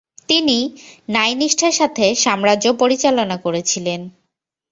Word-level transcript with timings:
তিনি 0.29 0.57
ন্যায়নিষ্ঠার 1.09 1.73
সাথে 1.73 2.05
সাম্রাজ্য 2.23 2.65
পরিচালনা 2.81 3.37
করেছিলেন। 3.45 3.99